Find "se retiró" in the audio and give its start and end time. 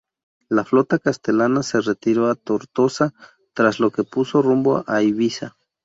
1.61-2.25